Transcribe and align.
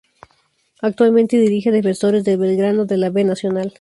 Actualmente 0.81 1.37
dirige 1.37 1.69
a 1.69 1.73
Defensores 1.73 2.23
de 2.23 2.35
Belgrano 2.35 2.87
de 2.87 2.97
la 2.97 3.11
B 3.11 3.23
Nacional. 3.23 3.69